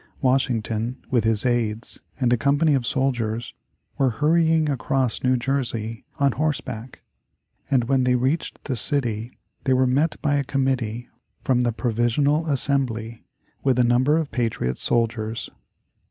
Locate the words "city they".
8.75-9.73